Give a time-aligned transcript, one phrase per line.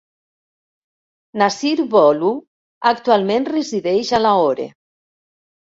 [1.41, 2.33] Nasir Bholu
[2.93, 4.71] actualment resideix a Lahore.